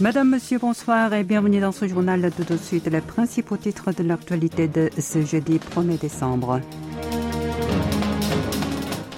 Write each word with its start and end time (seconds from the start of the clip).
Madame, 0.00 0.30
Monsieur, 0.30 0.58
bonsoir 0.58 1.12
et 1.12 1.24
bienvenue 1.24 1.60
dans 1.60 1.72
ce 1.72 1.86
journal 1.86 2.22
de 2.22 2.30
tout 2.30 2.44
de 2.50 2.56
suite 2.56 2.86
les 2.86 3.02
principaux 3.02 3.58
titres 3.58 3.92
de 3.92 4.02
l'actualité 4.02 4.66
de 4.66 4.88
ce 4.98 5.22
jeudi 5.22 5.58
1er 5.58 6.00
décembre. 6.00 6.62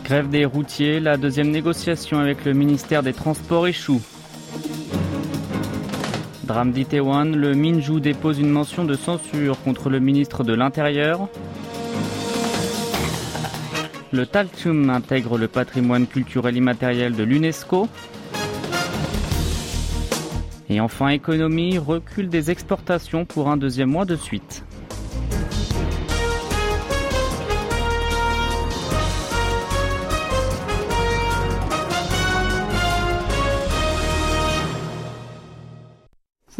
Grève 0.03 0.29
des 0.29 0.45
routiers, 0.45 0.99
la 0.99 1.17
deuxième 1.17 1.51
négociation 1.51 2.19
avec 2.19 2.45
le 2.45 2.53
ministère 2.53 3.05
des 3.05 3.13
Transports 3.13 3.69
échoue. 3.69 4.03
Drame 6.43 6.73
d'Itaewon, 6.73 7.27
le 7.27 7.55
Minju 7.55 8.01
dépose 8.01 8.41
une 8.41 8.51
mention 8.51 8.85
de 8.85 8.95
censure 8.95 9.63
contre 9.63 9.89
le 9.89 10.01
ministre 10.01 10.43
de 10.43 10.53
l'Intérieur. 10.53 11.29
Le 14.11 14.27
Talchum 14.27 14.91
intègre 14.91 15.39
le 15.39 15.47
patrimoine 15.47 16.09
culturel 16.09 16.57
immatériel 16.57 17.15
de 17.15 17.23
l'UNESCO. 17.23 17.89
Et 20.73 20.81
enfin, 20.81 21.09
économie, 21.09 21.77
recul 21.77 22.31
des 22.31 22.51
exportations 22.51 23.27
pour 23.27 23.51
un 23.51 23.59
deuxième 23.59 23.91
mois 23.91 24.07
de 24.07 24.17
suite. 24.17 24.65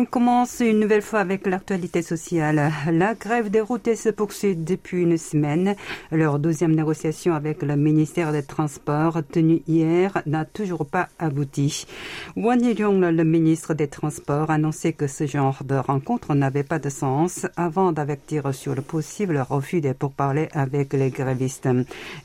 On 0.03 0.05
commence 0.05 0.59
une 0.59 0.81
nouvelle 0.81 1.01
fois 1.01 1.21
avec 1.21 1.47
l'actualité 1.47 2.03
sociale? 2.03 2.73
La 2.91 3.15
grève 3.15 3.51
des 3.51 3.61
routiers 3.61 3.95
se 3.95 4.09
poursuit 4.09 4.57
depuis 4.57 5.03
une 5.03 5.17
semaine. 5.17 5.77
Leur 6.11 6.41
deuxième 6.41 6.75
négociation 6.75 7.37
avec 7.37 7.63
le 7.63 7.77
ministère 7.77 8.33
des 8.33 8.43
Transports 8.43 9.21
tenue 9.31 9.63
hier 9.69 10.21
n'a 10.27 10.45
toujours 10.45 10.87
pas 10.87 11.09
abouti. 11.21 11.87
Wang 12.35 12.61
Yong, 12.77 13.01
le 13.01 13.23
ministre 13.23 13.75
des 13.75 13.87
Transports, 13.87 14.51
a 14.51 14.55
annoncé 14.55 14.93
que 14.93 15.07
ce 15.07 15.25
genre 15.29 15.63
de 15.65 15.77
rencontre 15.77 16.35
n'avait 16.35 16.65
pas 16.65 16.81
de 16.81 16.89
sens 16.89 17.47
avant 17.57 17.93
d'avertir 17.93 18.53
sur 18.53 18.75
le 18.75 18.83
possible 18.83 19.39
refus 19.49 19.81
de 19.81 19.93
pourparlers 19.93 20.49
avec 20.53 20.95
les 20.95 21.11
grévistes. 21.11 21.69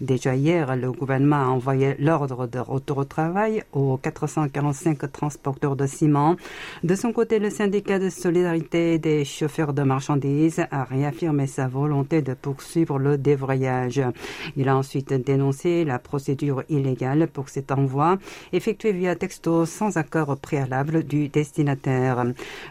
Déjà 0.02 0.34
hier, 0.34 0.76
le 0.76 0.92
gouvernement 0.92 1.44
a 1.44 1.50
envoyé 1.50 1.96
l'ordre 2.00 2.48
de 2.48 2.58
retour 2.58 2.98
au 2.98 3.04
travail 3.04 3.62
aux 3.72 3.98
445 3.98 5.12
transporteurs 5.12 5.76
de 5.76 5.86
ciment. 5.86 6.38
De 6.84 6.96
son 6.96 7.14
côté, 7.14 7.38
le 7.38 7.52
syndicat 7.68 8.00
de 8.00 8.10
solidarité 8.10 8.98
des 8.98 9.26
chauffeurs 9.26 9.74
de 9.74 9.84
marchandises 9.84 10.64
a 10.72 10.86
réaffirmé 10.86 11.48
sa 11.48 11.68
volonté 11.68 12.22
de 12.22 12.34
poursuivre 12.34 12.98
le 12.98 13.18
dévrayage. 13.18 14.02
Il 14.56 14.70
a 14.70 14.78
ensuite 14.78 15.12
dénoncé 15.12 15.84
la 15.84 16.00
procédure 16.00 16.64
illégale 16.70 17.28
pour 17.28 17.50
cet 17.50 17.74
envoi 17.74 18.20
effectué 18.54 18.94
via 18.94 19.18
texto 19.18 19.66
sans 19.66 19.98
accord 19.98 20.38
préalable 20.38 21.04
du 21.04 21.28
destinataire. 21.28 22.24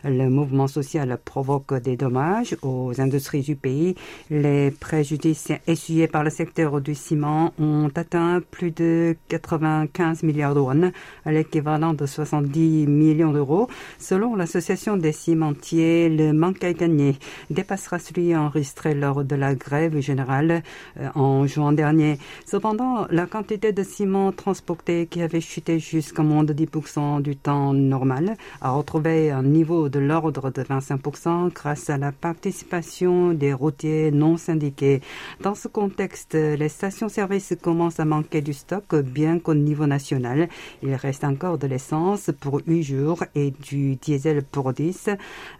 Le 0.03 0.30
mouvement 0.30 0.66
social 0.66 1.19
provoque 1.22 1.75
des 1.75 1.98
dommages 1.98 2.56
aux 2.62 2.98
industries 2.98 3.42
du 3.42 3.55
pays. 3.55 3.97
Les 4.31 4.70
préjudices 4.70 5.53
essuyés 5.66 6.08
par 6.08 6.25
le 6.25 6.31
secteur 6.31 6.81
du 6.81 6.94
ciment 6.94 7.53
ont 7.58 7.91
atteint 7.94 8.41
plus 8.50 8.70
de 8.70 9.14
95 9.28 10.22
milliards 10.22 10.55
de 10.55 10.60
won, 10.60 10.91
l'équivalent 11.27 11.92
de 11.92 12.06
70 12.06 12.86
millions 12.86 13.33
d'euros, 13.33 13.69
selon 13.98 14.36
l'association 14.36 14.86
des 14.95 15.11
cimentiers, 15.11 16.09
le 16.09 16.33
manque 16.33 16.62
à 16.62 16.73
gagner 16.73 17.17
dépassera 17.51 17.98
celui 17.98 18.37
enregistré 18.37 18.95
lors 18.95 19.25
de 19.25 19.34
la 19.34 19.56
grève 19.56 19.98
générale 19.98 20.62
euh, 21.01 21.09
en 21.17 21.47
juin 21.47 21.73
dernier. 21.73 22.19
Cependant, 22.45 23.06
la 23.11 23.27
quantité 23.27 23.73
de 23.73 23.83
ciment 23.83 24.31
transporté 24.31 25.09
qui 25.09 25.23
avait 25.23 25.41
chuté 25.41 25.81
jusqu'à 25.81 26.23
moins 26.23 26.45
de 26.45 26.53
10% 26.53 27.20
du 27.23 27.37
temps 27.37 27.73
normal 27.73 28.37
a 28.61 28.70
retrouvé 28.70 29.33
un 29.33 29.43
niveau 29.43 29.89
de 29.89 29.98
l'ordre 29.98 30.51
de 30.51 30.62
25% 30.62 31.53
grâce 31.53 31.91
à 31.91 31.99
la 31.99 32.12
participation 32.12 33.33
des 33.33 33.53
routiers 33.53 34.12
non 34.12 34.37
syndiqués. 34.37 35.00
Dans 35.41 35.56
ce 35.56 35.66
contexte, 35.66 36.34
les 36.34 36.69
stations-service 36.69 37.55
commencent 37.60 37.99
à 37.99 38.05
manquer 38.05 38.41
du 38.41 38.53
stock, 38.53 38.94
bien 38.94 39.41
qu'au 39.41 39.55
niveau 39.55 39.87
national, 39.87 40.49
il 40.83 40.94
reste 40.94 41.25
encore 41.25 41.59
de 41.59 41.66
l'essence 41.66 42.31
pour 42.41 42.60
8 42.66 42.83
jours 42.83 43.25
et 43.34 43.50
du 43.50 43.97
diesel 43.97 44.43
pour 44.43 44.72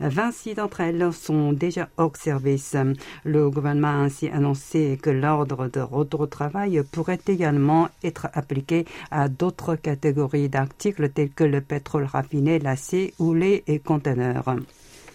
26 0.00 0.54
d'entre 0.54 0.81
elles 0.81 1.12
sont 1.12 1.53
déjà 1.53 1.88
hors 1.97 2.16
service. 2.16 2.77
Le 3.25 3.50
gouvernement 3.50 3.88
a 3.88 4.04
ainsi 4.04 4.28
annoncé 4.28 4.99
que 5.03 5.10
l'ordre 5.10 5.69
de 5.69 5.81
retour 5.81 6.21
au 6.21 6.27
travail 6.27 6.82
pourrait 6.93 7.21
également 7.26 7.88
être 8.03 8.28
appliqué 8.34 8.84
à 9.10 9.28
d'autres 9.28 9.76
catégories 9.76 10.49
d'articles 10.49 11.09
tels 11.10 11.31
que 11.31 11.44
le 11.44 11.60
pétrole 11.60 12.05
raffiné, 12.05 12.59
l'acier 12.59 13.15
ou 13.19 13.34
les 13.34 13.65
conteneurs. 13.84 14.56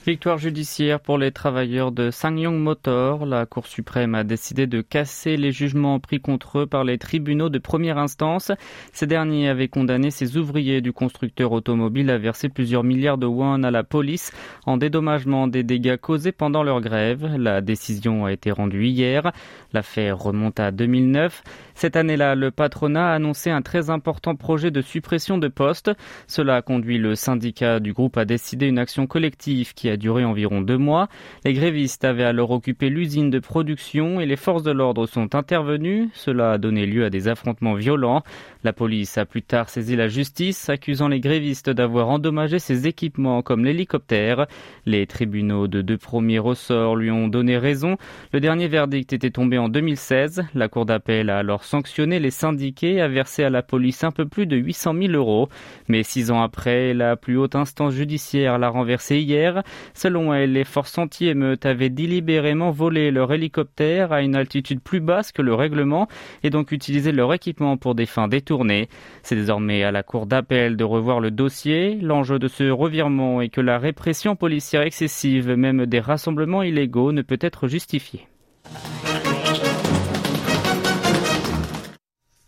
Victoire 0.04 0.40
judiciaire 0.40 1.00
pour 1.00 1.20
les 1.20 1.32
travailleurs 1.32 1.92
de 1.92 2.10
Sangyong 2.10 2.58
Motor. 2.58 3.28
La 3.28 3.46
Cour 3.46 3.68
suprême 3.68 4.16
a 4.16 4.24
décidé 4.24 4.66
de 4.66 4.82
casser 4.82 5.38
les 5.38 5.52
jugements 5.52 6.00
pris 6.00 6.20
contre 6.20 6.62
eux 6.62 6.66
par 6.66 6.84
les 6.84 6.98
tribunaux 6.98 7.50
de 7.50 7.60
première 7.60 8.00
instance. 8.00 8.52
Ces 8.94 9.06
derniers 9.06 9.48
avaient 9.48 9.68
condamné 9.68 10.10
ces 10.10 10.38
ouvriers 10.38 10.82
du 10.82 10.92
constructeur 10.92 11.52
automobile 11.52 12.10
à 12.10 12.18
verser 12.18 12.50
plusieurs 12.50 12.84
milliards 12.84 13.20
de 13.20 13.28
won 13.28 13.62
à 13.62 13.70
la 13.70 13.84
police 13.84 14.32
en 14.66 14.78
dédommagement 14.78 15.46
des 15.46 15.62
dégâts 15.62 15.98
causés 15.98 16.32
pendant 16.32 16.64
leur 16.64 16.82
grève. 16.82 17.36
La 17.38 17.62
décision 17.62 18.26
a 18.26 18.32
été 18.32 18.50
rendue 18.50 18.88
hier. 18.88 19.32
L'affaire 19.72 20.18
remonte 20.18 20.60
à 20.60 20.72
2009. 20.72 21.44
Cette 21.82 21.96
année-là, 21.96 22.36
le 22.36 22.52
patronat 22.52 23.10
a 23.10 23.16
annoncé 23.16 23.50
un 23.50 23.64
très 23.64 23.90
important 23.90 24.36
projet 24.36 24.70
de 24.70 24.82
suppression 24.82 25.40
de 25.40 25.48
postes. 25.48 25.90
Cela 26.28 26.58
a 26.58 26.62
conduit 26.62 27.00
le 27.00 27.16
syndicat 27.16 27.80
du 27.80 27.92
groupe 27.92 28.18
à 28.18 28.26
décider 28.26 28.68
une 28.68 28.78
action 28.78 29.08
collective 29.08 29.74
qui 29.74 29.90
a 29.90 29.98
duré 29.98 30.24
environ 30.24 30.62
deux 30.62 30.78
mois. 30.78 31.08
Les 31.44 31.54
grévistes 31.54 32.06
avaient 32.06 32.24
alors 32.24 32.52
occupé 32.52 32.90
l'usine 32.90 33.32
de 33.32 33.40
production 33.40 34.20
et 34.20 34.28
les 34.28 34.36
forces 34.36 34.62
de 34.62 34.70
l'ordre 34.70 35.08
sont 35.08 35.34
intervenues. 35.34 36.10
Cela 36.14 36.52
a 36.52 36.58
donné 36.60 36.86
lieu 36.86 37.04
à 37.04 37.10
des 37.10 37.28
affrontements 37.28 37.74
violents. 37.74 38.22
La 38.64 38.74
police 38.74 39.18
a 39.18 39.26
plus 39.26 39.42
tard 39.42 39.68
saisi 39.70 39.96
la 39.96 40.08
justice, 40.08 40.70
accusant 40.70 41.08
les 41.08 41.20
grévistes 41.20 41.72
d'avoir 41.72 42.10
endommagé 42.10 42.60
ses 42.60 42.86
équipements 42.86 43.42
comme 43.42 43.66
l'hélicoptère. 43.66 44.46
Les 44.86 45.08
tribunaux 45.08 45.68
de 45.68 45.82
deux 45.82 45.98
premiers 45.98 46.38
ressorts 46.38 46.96
lui 46.96 47.10
ont 47.10 47.28
donné 47.28 47.58
raison. 47.58 47.98
Le 48.34 48.40
dernier 48.40 48.68
verdict 48.68 49.14
était 49.14 49.32
tombé 49.32 49.58
en 49.58 49.68
2016. 49.68 50.44
La 50.54 50.68
cour 50.68 50.86
d'appel 50.86 51.32
a 51.32 51.40
alors 51.40 51.64
sanctionné 51.72 52.20
les 52.20 52.32
syndiqués 52.32 53.00
a 53.00 53.08
versé 53.08 53.46
à 53.46 53.50
la 53.50 53.64
police 53.64 54.04
un 54.04 54.12
peu 54.12 54.28
plus 54.28 54.46
de 54.46 54.58
800 54.58 54.94
000 54.94 55.14
euros. 55.14 55.48
Mais 55.88 56.04
six 56.04 56.30
ans 56.30 56.42
après, 56.42 56.94
la 56.94 57.16
plus 57.16 57.38
haute 57.38 57.56
instance 57.56 57.94
judiciaire 57.94 58.60
l'a 58.60 58.68
renversé 58.68 59.20
hier. 59.20 59.64
Selon 59.94 60.34
elle, 60.34 60.52
les 60.52 60.66
forces 60.66 60.98
anti-émeutes 60.98 61.66
avaient 61.66 61.90
délibérément 61.90 62.72
volé 62.72 63.10
leur 63.10 63.32
hélicoptère 63.32 64.12
à 64.12 64.22
une 64.22 64.36
altitude 64.36 64.82
plus 64.82 65.00
basse 65.00 65.32
que 65.32 65.42
le 65.42 65.54
règlement 65.54 66.10
et 66.44 66.50
donc 66.50 66.74
utilisé 66.74 67.14
leur 67.14 67.34
équipement 67.34 67.78
pour 67.78 67.96
des 67.96 68.06
fins 68.06 68.28
détournées. 68.28 68.90
C'est 69.24 69.36
désormais 69.36 69.84
à 69.84 69.92
la 69.92 70.04
cour 70.04 70.26
d'appel 70.26 70.76
de 70.76 70.84
revoir 70.84 71.22
le 71.22 71.32
dossier. 71.32 71.98
L'enjeu 72.02 72.38
de 72.38 72.50
ce 72.50 72.70
revirement 72.70 73.40
est 73.40 73.50
que 73.50 73.62
la 73.62 73.78
répression 73.78 74.36
policière 74.36 74.82
excessive, 74.82 75.52
même 75.52 75.86
des 75.86 76.02
rassemblements 76.02 76.64
illégaux, 76.64 77.14
ne 77.14 77.22
peut 77.22 77.40
être 77.40 77.70
justifiée. 77.70 78.28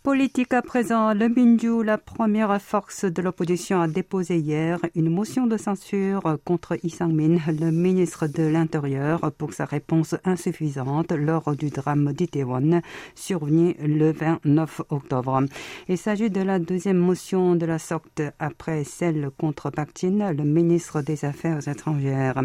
Politique 0.04 0.52
à 0.52 0.60
présent, 0.60 1.14
le 1.14 1.30
Minju, 1.30 1.82
la 1.82 1.96
première 1.96 2.60
force 2.60 3.06
de 3.06 3.22
l'opposition, 3.22 3.80
a 3.80 3.88
déposé 3.88 4.36
hier 4.36 4.78
une 4.94 5.08
motion 5.08 5.46
de 5.46 5.56
censure 5.56 6.36
contre 6.44 6.74
Lee 6.74 6.90
Sang-min, 6.90 7.38
le 7.48 7.70
ministre 7.70 8.26
de 8.26 8.42
l'Intérieur, 8.42 9.32
pour 9.32 9.54
sa 9.54 9.64
réponse 9.64 10.14
insuffisante 10.26 11.12
lors 11.12 11.56
du 11.56 11.70
drame 11.70 12.12
d'Itaewon 12.12 12.82
survenu 13.14 13.76
le 13.82 14.12
29 14.12 14.82
octobre. 14.90 15.40
Il 15.88 15.96
s'agit 15.96 16.28
de 16.28 16.42
la 16.42 16.58
deuxième 16.58 16.98
motion 16.98 17.56
de 17.56 17.64
la 17.64 17.78
sorte 17.78 18.20
après 18.38 18.84
celle 18.84 19.30
contre 19.38 19.70
Baktin, 19.70 20.34
le 20.34 20.44
ministre 20.44 21.00
des 21.00 21.24
Affaires 21.24 21.66
étrangères. 21.66 22.42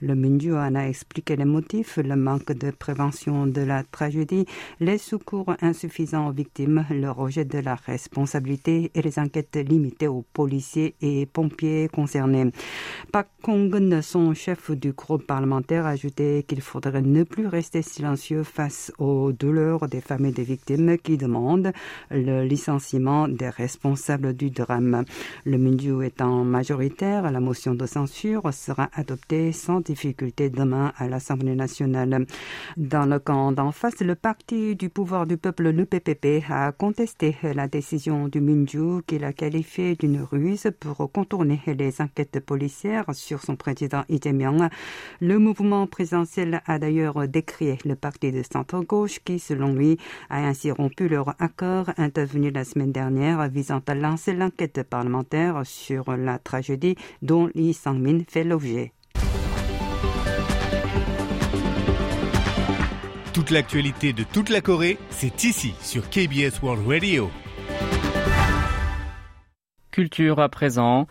Le 0.00 0.14
Minju 0.14 0.54
en 0.54 0.74
a 0.74 0.84
expliqué 0.88 1.36
les 1.36 1.44
motifs, 1.44 1.98
le 1.98 2.16
manque 2.16 2.52
de 2.52 2.70
prévention 2.70 3.46
de 3.46 3.60
la 3.60 3.84
tragédie, 3.84 4.46
les 4.80 4.96
secours 4.96 5.54
insuffisants 5.60 6.28
aux 6.28 6.32
victimes, 6.32 6.86
le 7.02 7.10
rejet 7.10 7.44
de 7.44 7.58
la 7.58 7.74
responsabilité 7.74 8.90
et 8.94 9.02
les 9.02 9.18
enquêtes 9.18 9.56
limitées 9.56 10.06
aux 10.06 10.24
policiers 10.32 10.94
et 11.00 11.26
pompiers 11.26 11.88
concernés. 11.92 12.50
Park 13.10 13.28
Kong, 13.42 14.00
son 14.02 14.34
chef 14.34 14.70
du 14.70 14.92
groupe 14.92 15.26
parlementaire, 15.26 15.84
a 15.84 15.90
ajouté 15.90 16.44
qu'il 16.46 16.60
faudrait 16.60 17.02
ne 17.02 17.24
plus 17.24 17.48
rester 17.48 17.82
silencieux 17.82 18.44
face 18.44 18.92
aux 18.98 19.32
douleurs 19.32 19.88
des 19.88 20.00
familles 20.00 20.32
des 20.32 20.44
victimes 20.44 20.96
qui 20.96 21.16
demandent 21.16 21.72
le 22.10 22.44
licenciement 22.44 23.26
des 23.26 23.48
responsables 23.48 24.34
du 24.34 24.50
drame. 24.50 25.04
Le 25.44 25.58
Minju 25.58 26.04
étant 26.04 26.44
majoritaire, 26.44 27.30
la 27.32 27.40
motion 27.40 27.74
de 27.74 27.86
censure 27.86 28.54
sera 28.54 28.88
adoptée 28.94 29.50
sans 29.50 29.80
difficulté 29.80 30.50
demain 30.50 30.92
à 30.96 31.08
l'Assemblée 31.08 31.56
nationale. 31.56 32.26
Dans 32.76 33.06
le 33.06 33.18
camp 33.18 33.50
d'en 33.50 33.72
face, 33.72 34.00
le 34.00 34.14
parti 34.14 34.76
du 34.76 34.88
pouvoir 34.88 35.26
du 35.26 35.36
peuple, 35.36 35.70
le 35.70 35.84
PPP, 35.84 36.44
a 36.48 36.70
contesté 36.92 37.34
la 37.42 37.68
décision 37.68 38.28
du 38.28 38.42
Minju 38.42 39.00
qu'il 39.06 39.24
a 39.24 39.32
qualifiée 39.32 39.96
d'une 39.96 40.20
ruse 40.20 40.70
pour 40.78 41.10
contourner 41.10 41.58
les 41.66 42.02
enquêtes 42.02 42.38
policières 42.40 43.06
sur 43.14 43.40
son 43.40 43.56
président 43.56 44.02
Lee 44.10 44.20
Jae-myung. 44.22 44.68
Le 45.22 45.38
mouvement 45.38 45.86
présidentiel 45.86 46.60
a 46.66 46.78
d'ailleurs 46.78 47.26
décrié 47.28 47.78
le 47.86 47.96
parti 47.96 48.30
de 48.30 48.42
centre-gauche 48.42 49.20
qui, 49.24 49.38
selon 49.38 49.72
lui, 49.72 49.96
a 50.28 50.46
ainsi 50.46 50.70
rompu 50.70 51.08
leur 51.08 51.34
accord 51.40 51.88
intervenu 51.96 52.50
la 52.50 52.64
semaine 52.64 52.92
dernière 52.92 53.48
visant 53.48 53.80
à 53.86 53.94
lancer 53.94 54.34
l'enquête 54.34 54.82
parlementaire 54.82 55.62
sur 55.64 56.14
la 56.14 56.38
tragédie 56.38 56.96
dont 57.22 57.48
Lee 57.54 57.72
Sang-min 57.72 58.18
fait 58.28 58.44
l'objet. 58.44 58.92
Toute 63.32 63.50
l'actualité 63.50 64.12
de 64.12 64.24
toute 64.24 64.50
la 64.50 64.60
Corée, 64.60 64.98
c'est 65.08 65.44
ici 65.44 65.74
sur 65.80 66.10
KBS 66.10 66.60
World 66.62 66.86
Radio. 66.86 67.30
Culture 69.90 70.38
à 70.38 70.50
présent. 70.50 71.06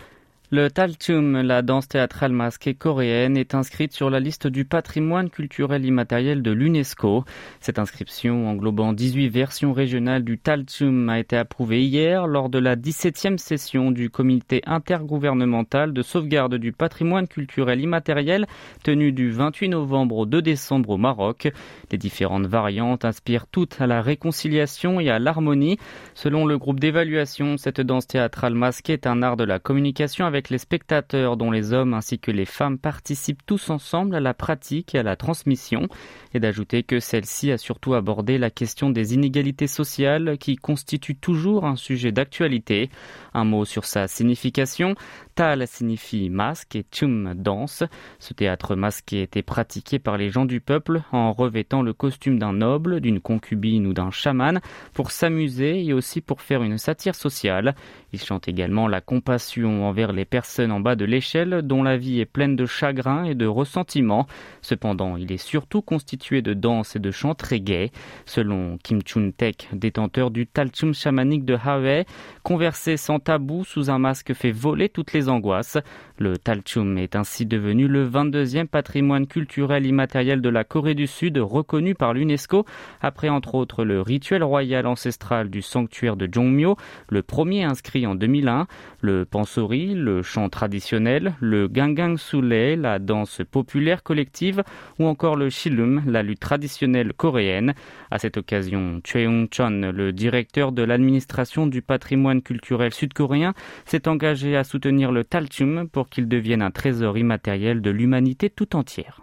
Le 0.54 0.70
Talchum, 0.70 1.40
la 1.44 1.62
danse 1.62 1.88
théâtrale 1.88 2.34
masquée 2.34 2.74
coréenne, 2.74 3.38
est 3.38 3.56
inscrite 3.56 3.94
sur 3.94 4.10
la 4.10 4.20
liste 4.20 4.48
du 4.48 4.66
patrimoine 4.66 5.30
culturel 5.30 5.86
immatériel 5.86 6.42
de 6.42 6.52
l'UNESCO. 6.52 7.24
Cette 7.62 7.80
inscription, 7.80 8.50
englobant 8.50 8.92
18 8.92 9.30
versions 9.30 9.72
régionales 9.72 10.26
du 10.26 10.38
Talchum, 10.38 11.08
a 11.08 11.20
été 11.20 11.38
approuvée 11.38 11.84
hier 11.84 12.28
lors 12.28 12.50
de 12.50 12.60
la 12.60 12.76
17e 12.76 13.38
session 13.38 13.92
du 13.92 14.10
comité 14.10 14.62
intergouvernemental 14.66 15.94
de 15.94 16.02
sauvegarde 16.02 16.56
du 16.56 16.74
patrimoine 16.74 17.30
culturel 17.30 17.80
immatériel 17.80 18.46
tenue 18.84 19.14
du 19.14 19.32
28 19.32 19.70
novembre 19.70 20.18
au 20.18 20.26
2 20.26 20.42
décembre 20.42 20.90
au 20.90 20.98
Maroc. 20.98 21.50
Les 21.92 21.98
différentes 21.98 22.48
variantes 22.48 23.06
inspirent 23.06 23.48
toutes 23.48 23.80
à 23.80 23.88
la 23.88 24.02
réconciliation 24.02 25.00
et 25.00 25.10
à 25.10 25.18
l'harmonie. 25.18 25.78
Selon 26.14 26.46
le 26.46 26.58
groupe 26.58 26.82
d'évaluation, 26.82 27.56
cette 27.56 27.80
danse 27.80 28.08
théâtrale 28.08 28.54
masquée 28.54 28.92
est 28.92 29.08
un 29.08 29.24
art 29.24 29.38
de 29.38 29.46
la 29.46 29.58
communication 29.58 30.26
avec 30.26 30.41
les 30.50 30.58
spectateurs 30.58 31.38
dont 31.38 31.52
les 31.52 31.74
hommes 31.74 31.94
ainsi 31.94 32.20
que 32.20 32.32
les 32.32 32.46
femmes 32.46 32.78
participent 32.78 33.46
tous 33.46 33.70
ensemble 33.70 34.16
à 34.16 34.20
la 34.20 34.34
pratique 34.34 34.96
et 34.96 35.00
à 35.00 35.04
la 35.04 35.16
transmission, 35.16 35.88
et 36.34 36.40
d'ajouter 36.40 36.84
que 36.84 37.00
celle-ci 37.00 37.52
a 37.52 37.58
surtout 37.58 37.94
abordé 37.94 38.38
la 38.38 38.50
question 38.50 38.90
des 38.90 39.14
inégalités 39.14 39.68
sociales 39.68 40.38
qui 40.38 40.56
constituent 40.56 41.16
toujours 41.16 41.66
un 41.66 41.76
sujet 41.76 42.12
d'actualité. 42.12 42.90
Un 43.34 43.46
mot 43.46 43.66
sur 43.66 43.86
sa 43.86 44.08
signification. 44.08 44.96
Tal 45.36 45.66
signifie 45.68 46.30
masque 46.30 46.76
et 46.76 46.86
chum 46.92 47.34
danse. 47.36 47.84
Ce 48.20 48.34
théâtre 48.34 48.76
masqué 48.76 49.22
était 49.22 49.42
pratiqué 49.42 50.00
par 50.00 50.18
les 50.18 50.30
gens 50.30 50.46
du 50.46 50.62
peuple 50.62 51.02
en 51.12 51.32
revêtant 51.32 51.82
le 51.82 51.94
costume 51.94 52.40
d'un 52.40 52.54
noble, 52.54 53.02
d'une 53.02 53.20
concubine 53.20 53.88
ou 53.88 53.94
d'un 53.94 54.12
chaman 54.12 54.60
pour 54.94 55.12
s'amuser 55.12 55.84
et 55.84 55.94
aussi 55.94 56.22
pour 56.22 56.42
faire 56.42 56.64
une 56.64 56.78
satire 56.78 57.16
sociale. 57.16 57.76
Il 58.14 58.22
chante 58.22 58.48
également 58.48 58.88
la 58.88 59.02
compassion 59.02 59.88
envers 59.88 60.12
les 60.12 60.26
personnes 60.32 60.72
en 60.72 60.80
bas 60.80 60.96
de 60.96 61.06
l'échelle 61.06 61.62
dont 61.62 61.84
la 61.84 61.98
vie 61.98 62.22
est 62.22 62.26
pleine 62.26 62.56
de 62.56 62.66
chagrin 62.66 63.26
et 63.26 63.36
de 63.36 63.46
ressentiment. 63.46 64.26
Cependant, 64.62 65.18
il 65.18 65.32
est 65.32 65.38
surtout 65.38 65.84
constitué 65.84 66.42
de 66.42 66.54
danse 66.54 66.96
et 66.96 67.00
de 67.00 67.12
chants 67.12 67.36
très 67.36 67.60
gais. 67.60 67.92
Selon 68.26 68.80
Kim 68.82 69.02
Chun-tek, 69.04 69.70
détenteur 69.74 70.32
du 70.32 70.48
Talchum 70.48 70.94
chamanique 70.94 71.46
de 71.46 71.58
Hawaii, 71.64 72.06
converser 72.44 72.98
sans 72.98 73.20
tabou 73.20 73.66
sous 73.66 73.92
un 73.92 74.00
masque 74.00 74.34
fait 74.34 74.52
voler 74.52 74.90
toutes 74.90 75.14
les 75.14 75.30
angoisses. 75.30 75.78
Le 76.18 76.38
Talchum 76.38 76.98
est 76.98 77.16
ainsi 77.16 77.46
devenu 77.46 77.88
le 77.88 78.08
22e 78.08 78.68
patrimoine 78.68 79.28
culturel 79.28 79.86
immatériel 79.86 80.42
de 80.42 80.50
la 80.50 80.64
Corée 80.64 80.96
du 80.96 81.08
Sud 81.08 81.38
reconnu 81.38 81.94
par 81.94 82.14
l'UNESCO, 82.14 82.66
après 83.02 83.28
entre 83.28 83.56
autres 83.56 83.84
le 83.84 84.02
rituel 84.02 84.44
royal 84.44 84.88
ancestral 84.88 85.50
du 85.50 85.62
sanctuaire 85.62 86.16
de 86.16 86.30
Jongmyo, 86.32 86.78
le 87.10 87.22
premier 87.22 87.64
inscrit 87.64 88.08
en 88.08 88.16
2001, 88.16 88.68
le 89.02 89.26
pansori, 89.26 89.94
le 89.94 90.21
chant 90.22 90.50
traditionnel, 90.50 91.36
le 91.40 91.68
gangang 91.68 92.18
sule, 92.18 92.80
la 92.80 93.00
danse 93.00 93.42
populaire 93.50 94.04
collective 94.04 94.64
ou 95.00 95.06
encore 95.06 95.36
le 95.36 95.50
shilum, 95.50 96.04
la 96.06 96.24
lutte 96.24 96.40
traditionnelle 96.40 97.14
coréenne. 97.14 97.74
À 98.10 98.20
cette 98.20 98.38
occasion, 98.38 99.02
Choi 99.04 99.48
Chon, 99.52 99.92
le 99.94 100.12
directeur 100.12 100.72
de 100.72 100.84
l'administration 100.84 101.68
du 101.68 101.82
patrimoine 101.82 102.42
culturel 102.42 102.94
sud-coréen, 102.94 103.54
s'est 103.86 104.08
engagé 104.08 104.56
à 104.56 104.64
soutenir 104.64 105.12
le 105.12 105.24
Talchum 105.24 105.88
pour 105.90 106.10
qu'il 106.10 106.28
devienne 106.28 106.62
un 106.62 106.72
trésor 106.72 107.18
immatériel 107.18 107.82
de 107.82 107.90
l'humanité 107.90 108.50
tout 108.50 108.76
entière. 108.76 109.22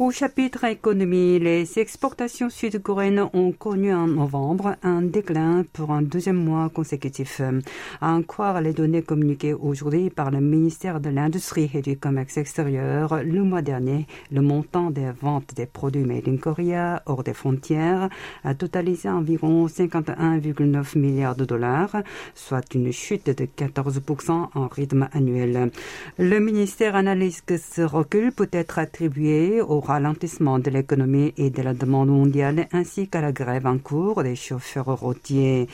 Au 0.00 0.12
chapitre 0.12 0.62
économie, 0.62 1.40
les 1.40 1.80
exportations 1.80 2.50
sud-coréennes 2.50 3.28
ont 3.32 3.50
connu 3.50 3.92
en 3.92 4.06
novembre 4.06 4.76
un 4.84 5.02
déclin 5.02 5.64
pour 5.72 5.90
un 5.90 6.02
deuxième 6.02 6.36
mois 6.36 6.68
consécutif. 6.68 7.40
À 8.00 8.12
en 8.12 8.22
croire 8.22 8.60
les 8.60 8.72
données 8.72 9.02
communiquées 9.02 9.54
aujourd'hui 9.54 10.08
par 10.08 10.30
le 10.30 10.40
ministère 10.40 11.00
de 11.00 11.10
l'Industrie 11.10 11.68
et 11.74 11.82
du 11.82 11.98
Commerce 11.98 12.36
extérieur, 12.36 13.24
le 13.24 13.42
mois 13.42 13.60
dernier, 13.60 14.06
le 14.30 14.40
montant 14.40 14.92
des 14.92 15.10
ventes 15.20 15.52
des 15.56 15.66
produits 15.66 16.04
made 16.04 16.28
in 16.28 16.36
Korea 16.36 17.02
hors 17.06 17.24
des 17.24 17.34
frontières 17.34 18.08
a 18.44 18.54
totalisé 18.54 19.08
environ 19.08 19.66
51,9 19.66 20.96
milliards 20.96 21.34
de 21.34 21.44
dollars, 21.44 21.96
soit 22.36 22.72
une 22.72 22.92
chute 22.92 23.26
de 23.26 23.46
14% 23.46 24.50
en 24.54 24.68
rythme 24.68 25.08
annuel. 25.12 25.72
Le 26.18 26.38
ministère 26.38 26.94
analyse 26.94 27.40
que 27.40 27.56
ce 27.56 27.82
recul 27.82 28.30
peut 28.30 28.50
être 28.52 28.78
attribué 28.78 29.60
au 29.60 29.87
ralentissement 29.88 30.58
de 30.58 30.68
l'économie 30.70 31.32
et 31.38 31.48
de 31.48 31.62
la 31.62 31.72
demande 31.72 32.10
mondiale 32.10 32.68
ainsi 32.72 33.08
qu'à 33.08 33.22
la 33.22 33.32
grève 33.32 33.66
en 33.66 33.78
cours 33.78 34.22
des 34.22 34.36
chauffeurs 34.36 35.00
routiers. 35.00 35.66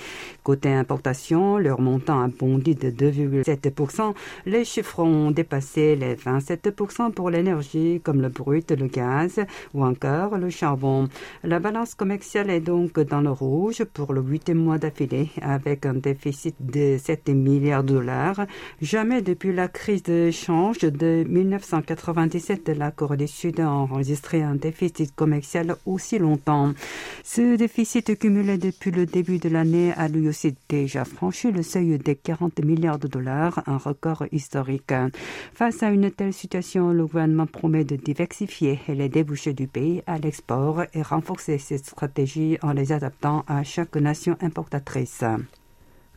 Côté 0.44 0.72
importation, 0.72 1.58
leur 1.58 1.81
montant 1.81 2.22
a 2.22 2.28
bondi 2.28 2.76
de 2.76 2.90
2,7%. 2.90 4.14
Les 4.46 4.64
chiffres 4.64 5.00
ont 5.00 5.32
dépassé 5.32 5.96
les 5.96 6.14
27% 6.14 7.11
pour 7.11 7.28
l'énergie 7.28 8.00
comme 8.05 8.20
le 8.20 8.28
brut, 8.28 8.70
le 8.70 8.87
gaz 8.87 9.40
ou 9.75 9.84
encore 9.84 10.38
le 10.38 10.49
charbon. 10.49 11.08
La 11.43 11.58
balance 11.58 11.96
commerciale 11.96 12.50
est 12.50 12.60
donc 12.60 13.00
dans 13.00 13.20
le 13.20 13.32
rouge 13.32 13.82
pour 13.82 14.12
le 14.12 14.20
huitième 14.20 14.58
mois 14.58 14.78
d'affilée 14.78 15.31
avec 15.43 15.87
un 15.87 15.94
déficit 15.94 16.55
de 16.60 16.99
7 16.99 17.31
milliards 17.31 17.82
de 17.82 17.94
dollars. 17.94 18.46
Jamais 18.81 19.22
depuis 19.22 19.52
la 19.52 19.67
crise 19.67 20.05
de 20.05 20.31
change 20.31 20.78
de 20.78 21.25
1997 21.28 22.69
la 22.78 22.93
Corée 22.93 23.17
du 23.17 23.26
Sud 23.26 23.58
a 23.58 23.69
enregistré 23.69 24.03
un 24.32 24.54
déficit 24.54 25.14
commercial 25.14 25.76
aussi 25.86 26.18
longtemps. 26.18 26.72
Ce 27.22 27.56
déficit 27.56 28.18
cumulé 28.18 28.58
depuis 28.58 28.90
le 28.90 29.06
début 29.06 29.38
de 29.38 29.48
l'année 29.48 29.93
a 29.96 30.08
lui 30.08 30.29
aussi 30.29 30.55
déjà 30.69 31.05
franchi 31.05 31.50
le 31.50 31.62
seuil 31.62 31.98
des 31.98 32.17
40 32.17 32.64
milliards 32.64 32.98
de 32.98 33.08
dollars, 33.08 33.62
un 33.67 33.79
record 33.79 34.24
historique. 34.32 34.94
Face 35.55 35.82
à 35.82 35.90
une 35.90 36.10
telle 36.10 36.32
situation, 36.32 36.90
le 36.90 37.06
gouvernement 37.06 37.46
promet 37.46 37.84
de 37.84 37.96
diversifier 37.96 38.81
les 38.88 39.08
débouchés 39.08 39.52
du 39.55 39.67
pays 39.67 40.02
à 40.06 40.19
l'export 40.19 40.82
et 40.93 41.02
renforcer 41.02 41.58
ses 41.58 41.79
stratégies 41.79 42.58
en 42.62 42.72
les 42.72 42.93
adaptant 42.93 43.44
à 43.46 43.62
chaque 43.62 43.96
nation 43.96 44.36
importatrice. 44.40 45.24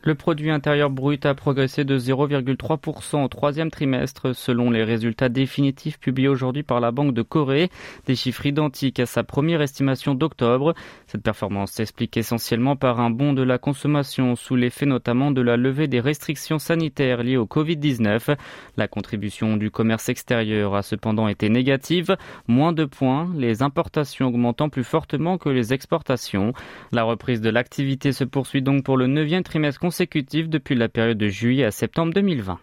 Le 0.04 0.14
produit 0.14 0.52
intérieur 0.52 0.90
brut 0.90 1.26
a 1.26 1.34
progressé 1.34 1.84
de 1.84 1.98
0,3% 1.98 3.24
au 3.24 3.28
troisième 3.28 3.68
trimestre 3.68 4.32
selon 4.32 4.70
les 4.70 4.84
résultats 4.84 5.28
définitifs 5.28 5.98
publiés 5.98 6.28
aujourd'hui 6.28 6.62
par 6.62 6.78
la 6.78 6.92
Banque 6.92 7.14
de 7.14 7.22
Corée, 7.22 7.68
des 8.06 8.14
chiffres 8.14 8.46
identiques 8.46 9.00
à 9.00 9.06
sa 9.06 9.24
première 9.24 9.60
estimation 9.60 10.14
d'octobre. 10.14 10.74
Cette 11.08 11.24
performance 11.24 11.72
s'explique 11.72 12.16
essentiellement 12.16 12.76
par 12.76 13.00
un 13.00 13.10
bond 13.10 13.32
de 13.32 13.42
la 13.42 13.58
consommation 13.58 14.36
sous 14.36 14.54
l'effet 14.54 14.86
notamment 14.86 15.32
de 15.32 15.42
la 15.42 15.56
levée 15.56 15.88
des 15.88 15.98
restrictions 15.98 16.60
sanitaires 16.60 17.24
liées 17.24 17.36
au 17.36 17.46
Covid-19. 17.46 18.36
La 18.76 18.86
contribution 18.86 19.56
du 19.56 19.72
commerce 19.72 20.08
extérieur 20.08 20.76
a 20.76 20.82
cependant 20.82 21.26
été 21.26 21.48
négative, 21.48 22.16
moins 22.46 22.72
de 22.72 22.84
points, 22.84 23.28
les 23.36 23.64
importations 23.64 24.28
augmentant 24.28 24.68
plus 24.68 24.84
fortement 24.84 25.38
que 25.38 25.48
les 25.48 25.72
exportations. 25.72 26.52
La 26.92 27.02
reprise 27.02 27.40
de 27.40 27.50
l'activité 27.50 28.12
se 28.12 28.22
poursuit 28.22 28.62
donc 28.62 28.84
pour 28.84 28.96
le 28.96 29.08
neuvième 29.08 29.42
trimestre 29.42 29.87
consécutif 29.88 30.50
depuis 30.50 30.74
la 30.74 30.90
période 30.90 31.16
de 31.16 31.28
juillet 31.28 31.64
à 31.64 31.70
septembre 31.70 32.12
2020. 32.12 32.58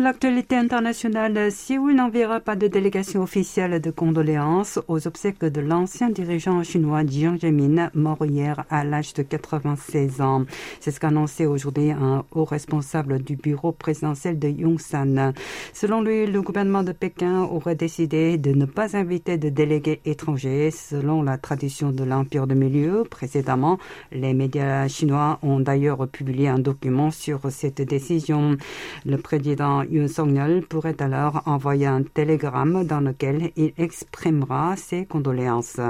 L'actualité 0.00 0.56
internationale, 0.56 1.52
Séoul 1.52 1.92
n'enverra 1.92 2.40
pas 2.40 2.56
de 2.56 2.68
délégation 2.68 3.20
officielle 3.22 3.82
de 3.82 3.90
condoléances 3.90 4.78
aux 4.88 5.06
obsèques 5.06 5.44
de 5.44 5.60
l'ancien 5.60 6.08
dirigeant 6.08 6.62
chinois 6.62 7.04
Jiang 7.04 7.38
Zemin, 7.38 7.90
mort 7.92 8.24
hier 8.24 8.64
à 8.70 8.82
l'âge 8.82 9.12
de 9.12 9.22
96 9.22 10.22
ans. 10.22 10.46
C'est 10.80 10.90
ce 10.90 11.00
qu'a 11.00 11.08
annoncé 11.08 11.44
aujourd'hui 11.44 11.90
un 11.90 12.24
haut 12.30 12.46
responsable 12.46 13.18
du 13.22 13.36
bureau 13.36 13.72
présidentiel 13.72 14.38
de 14.38 14.48
Yongsan. 14.48 15.34
Selon 15.74 16.00
lui, 16.00 16.24
le 16.24 16.40
gouvernement 16.40 16.82
de 16.82 16.92
Pékin 16.92 17.42
aurait 17.42 17.76
décidé 17.76 18.38
de 18.38 18.52
ne 18.52 18.64
pas 18.64 18.96
inviter 18.96 19.36
de 19.36 19.50
délégués 19.50 20.00
étrangers 20.06 20.70
selon 20.70 21.22
la 21.22 21.36
tradition 21.36 21.90
de 21.90 22.04
l'Empire 22.04 22.46
de 22.46 22.54
Milieu. 22.54 23.04
Précédemment, 23.04 23.78
les 24.12 24.32
médias 24.32 24.88
chinois 24.88 25.38
ont 25.42 25.60
d'ailleurs 25.60 26.08
publié 26.08 26.48
un 26.48 26.58
document 26.58 27.10
sur 27.10 27.40
cette 27.50 27.82
décision. 27.82 28.56
Le 29.04 29.18
président 29.18 29.84
Yoon 29.90 30.08
Song-yeol 30.08 30.62
pourrait 30.62 31.00
alors 31.02 31.42
envoyer 31.46 31.86
un 31.86 32.02
télégramme 32.02 32.86
dans 32.86 33.00
lequel 33.00 33.50
il 33.56 33.72
exprimera 33.76 34.76
ses 34.76 35.04
condoléances. 35.04 35.80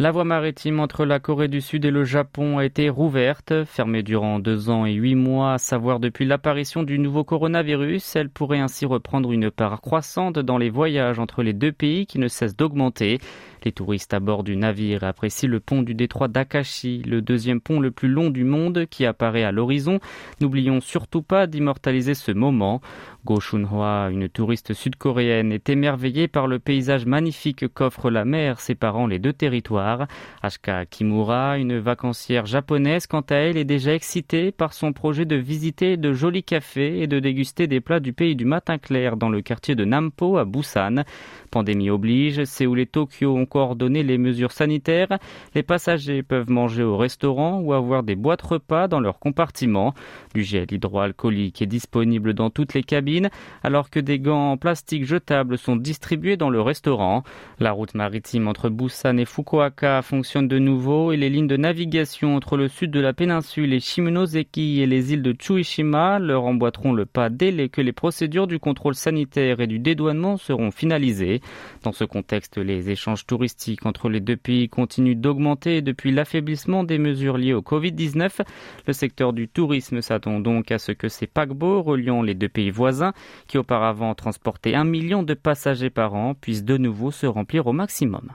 La 0.00 0.12
voie 0.12 0.24
maritime 0.24 0.80
entre 0.80 1.04
la 1.04 1.20
Corée 1.20 1.48
du 1.48 1.60
Sud 1.60 1.84
et 1.84 1.90
le 1.90 2.04
Japon 2.04 2.56
a 2.56 2.64
été 2.64 2.88
rouverte. 2.88 3.64
Fermée 3.66 4.02
durant 4.02 4.38
deux 4.38 4.70
ans 4.70 4.86
et 4.86 4.94
huit 4.94 5.14
mois, 5.14 5.52
à 5.52 5.58
savoir 5.58 6.00
depuis 6.00 6.24
l'apparition 6.24 6.82
du 6.82 6.98
nouveau 6.98 7.22
coronavirus, 7.22 8.16
elle 8.16 8.30
pourrait 8.30 8.60
ainsi 8.60 8.86
reprendre 8.86 9.30
une 9.30 9.50
part 9.50 9.82
croissante 9.82 10.38
dans 10.38 10.56
les 10.56 10.70
voyages 10.70 11.18
entre 11.18 11.42
les 11.42 11.52
deux 11.52 11.72
pays 11.72 12.06
qui 12.06 12.18
ne 12.18 12.28
cessent 12.28 12.56
d'augmenter. 12.56 13.18
Les 13.62 13.72
touristes 13.72 14.14
à 14.14 14.20
bord 14.20 14.42
du 14.42 14.56
navire 14.56 15.04
apprécient 15.04 15.50
le 15.50 15.60
pont 15.60 15.82
du 15.82 15.94
détroit 15.94 16.28
d'Akashi, 16.28 17.02
le 17.02 17.20
deuxième 17.20 17.60
pont 17.60 17.78
le 17.78 17.90
plus 17.90 18.08
long 18.08 18.30
du 18.30 18.42
monde 18.42 18.86
qui 18.88 19.04
apparaît 19.04 19.44
à 19.44 19.52
l'horizon. 19.52 20.00
N'oublions 20.40 20.80
surtout 20.80 21.20
pas 21.20 21.46
d'immortaliser 21.46 22.14
ce 22.14 22.32
moment. 22.32 22.80
Go 23.24 23.38
Shunhwa, 23.38 24.08
une 24.10 24.30
touriste 24.30 24.72
sud-coréenne, 24.72 25.52
est 25.52 25.68
émerveillée 25.68 26.26
par 26.26 26.46
le 26.46 26.58
paysage 26.58 27.04
magnifique 27.04 27.68
qu'offre 27.68 28.10
la 28.10 28.24
mer 28.24 28.60
séparant 28.60 29.06
les 29.06 29.18
deux 29.18 29.34
territoires. 29.34 30.06
Ashka 30.42 30.86
Kimura, 30.86 31.58
une 31.58 31.78
vacancière 31.78 32.46
japonaise, 32.46 33.06
quant 33.06 33.24
à 33.28 33.34
elle, 33.34 33.58
est 33.58 33.64
déjà 33.64 33.94
excitée 33.94 34.52
par 34.52 34.72
son 34.72 34.94
projet 34.94 35.26
de 35.26 35.36
visiter 35.36 35.98
de 35.98 36.14
jolis 36.14 36.42
cafés 36.42 37.02
et 37.02 37.06
de 37.06 37.20
déguster 37.20 37.66
des 37.66 37.80
plats 37.80 38.00
du 38.00 38.14
pays 38.14 38.36
du 38.36 38.46
matin 38.46 38.78
clair 38.78 39.18
dans 39.18 39.28
le 39.28 39.42
quartier 39.42 39.74
de 39.74 39.84
Nampo 39.84 40.38
à 40.38 40.46
Busan. 40.46 41.04
Pandémie 41.50 41.90
oblige, 41.90 42.44
Séoul 42.44 42.80
et 42.80 42.86
Tokyo 42.86 43.36
ont 43.36 43.46
coordonné 43.46 44.02
les 44.02 44.18
mesures 44.18 44.52
sanitaires. 44.52 45.18
Les 45.54 45.62
passagers 45.62 46.22
peuvent 46.22 46.50
manger 46.50 46.82
au 46.82 46.96
restaurant 46.96 47.60
ou 47.60 47.72
avoir 47.72 48.02
des 48.02 48.16
boîtes 48.16 48.42
repas 48.42 48.88
dans 48.88 49.00
leur 49.00 49.18
compartiment. 49.18 49.94
Du 50.34 50.42
gel 50.42 50.66
hydroalcoolique 50.70 51.60
est 51.60 51.66
disponible 51.66 52.34
dans 52.34 52.50
toutes 52.50 52.74
les 52.74 52.82
cabines, 52.82 53.30
alors 53.62 53.90
que 53.90 54.00
des 54.00 54.18
gants 54.18 54.52
en 54.52 54.56
plastique 54.56 55.04
jetables 55.04 55.58
sont 55.58 55.76
distribués 55.76 56.36
dans 56.36 56.50
le 56.50 56.60
restaurant. 56.60 57.22
La 57.58 57.72
route 57.72 57.94
maritime 57.94 58.48
entre 58.48 58.68
Busan 58.68 59.18
et 59.18 59.24
Fukuoka 59.26 60.02
fonctionne 60.02 60.48
de 60.48 60.58
nouveau 60.58 61.12
et 61.12 61.16
les 61.16 61.28
lignes 61.28 61.46
de 61.46 61.56
navigation 61.56 62.36
entre 62.36 62.56
le 62.56 62.68
sud 62.68 62.90
de 62.90 63.00
la 63.00 63.12
péninsule 63.12 63.74
et 63.74 63.80
Shimonoseki 63.80 64.80
et 64.80 64.86
les 64.86 65.12
îles 65.12 65.22
de 65.22 65.32
Tsushima 65.32 66.18
leur 66.18 66.44
emboîteront 66.44 66.92
le 66.92 67.06
pas 67.06 67.28
dès 67.28 67.50
que 67.68 67.80
les 67.80 67.92
procédures 67.92 68.46
du 68.46 68.58
contrôle 68.58 68.94
sanitaire 68.94 69.60
et 69.60 69.66
du 69.66 69.78
dédouanement 69.78 70.36
seront 70.36 70.70
finalisées. 70.70 71.39
Dans 71.82 71.92
ce 71.92 72.04
contexte, 72.04 72.58
les 72.58 72.90
échanges 72.90 73.26
touristiques 73.26 73.86
entre 73.86 74.08
les 74.08 74.20
deux 74.20 74.36
pays 74.36 74.68
continuent 74.68 75.16
d'augmenter 75.16 75.82
depuis 75.82 76.12
l'affaiblissement 76.12 76.84
des 76.84 76.98
mesures 76.98 77.38
liées 77.38 77.54
au 77.54 77.62
Covid-19. 77.62 78.40
Le 78.86 78.92
secteur 78.92 79.32
du 79.32 79.48
tourisme 79.48 80.00
s'attend 80.00 80.40
donc 80.40 80.70
à 80.70 80.78
ce 80.78 80.92
que 80.92 81.08
ces 81.08 81.26
paquebots 81.26 81.82
reliant 81.82 82.22
les 82.22 82.34
deux 82.34 82.48
pays 82.48 82.70
voisins, 82.70 83.12
qui 83.46 83.58
auparavant 83.58 84.14
transportaient 84.14 84.74
un 84.74 84.84
million 84.84 85.22
de 85.22 85.34
passagers 85.34 85.90
par 85.90 86.14
an, 86.14 86.34
puissent 86.34 86.64
de 86.64 86.76
nouveau 86.76 87.10
se 87.10 87.26
remplir 87.26 87.66
au 87.66 87.72
maximum. 87.72 88.30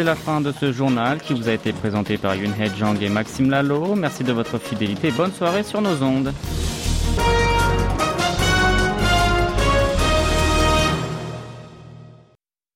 C'est 0.00 0.04
la 0.04 0.14
fin 0.14 0.40
de 0.40 0.50
ce 0.50 0.72
journal 0.72 1.18
qui 1.20 1.34
vous 1.34 1.50
a 1.50 1.52
été 1.52 1.74
présenté 1.74 2.16
par 2.16 2.34
Yun 2.34 2.52
He 2.58 2.70
Jang 2.74 2.96
et 3.02 3.10
Maxime 3.10 3.50
Lalo. 3.50 3.94
Merci 3.94 4.24
de 4.24 4.32
votre 4.32 4.56
fidélité. 4.56 5.10
Bonne 5.10 5.30
soirée 5.30 5.62
sur 5.62 5.82
nos 5.82 6.02
ondes. 6.02 6.32